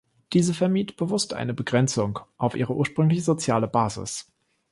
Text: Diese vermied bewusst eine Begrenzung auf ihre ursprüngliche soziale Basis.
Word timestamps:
Diese 0.33 0.55
vermied 0.55 0.97
bewusst 0.97 1.35
eine 1.35 1.53
Begrenzung 1.53 2.21
auf 2.39 2.55
ihre 2.55 2.73
ursprüngliche 2.73 3.21
soziale 3.21 3.67
Basis. 3.67 4.31